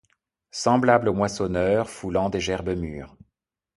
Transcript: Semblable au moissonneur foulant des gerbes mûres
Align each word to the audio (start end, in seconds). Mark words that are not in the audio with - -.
Semblable 0.49 1.09
au 1.09 1.13
moissonneur 1.13 1.87
foulant 1.87 2.31
des 2.31 2.39
gerbes 2.39 2.75
mûres 2.75 3.15